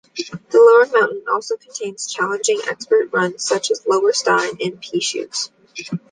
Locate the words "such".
3.45-3.69